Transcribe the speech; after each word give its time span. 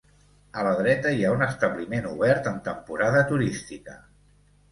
A 0.59 0.61
la 0.67 0.69
dreta 0.77 1.09
hi 1.17 1.25
ha 1.27 1.33
un 1.33 1.43
establiment 1.47 2.09
obert 2.13 2.49
en 2.53 2.57
temporada 2.69 3.21
turística. 3.35 3.99